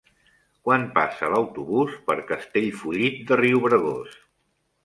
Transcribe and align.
Quan 0.67 0.85
passa 0.95 1.29
l'autobús 1.33 1.99
per 2.09 2.17
Castellfollit 2.31 3.21
de 3.29 3.41
Riubregós? 3.45 4.21